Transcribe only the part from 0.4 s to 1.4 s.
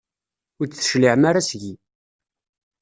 Ur d-tecliɛem